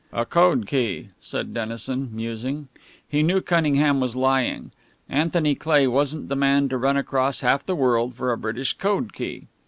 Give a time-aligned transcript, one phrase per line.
[0.11, 2.69] "A code key," said Dennison, musing.
[3.07, 4.71] He knew Cunningham was lying.
[5.07, 9.13] Anthony Cleigh wasn't the man to run across half the world for a British code
[9.13, 9.45] key.